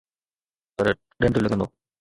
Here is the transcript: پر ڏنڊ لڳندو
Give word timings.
پر 0.75 0.85
ڏنڊ 1.19 1.35
لڳندو 1.43 1.65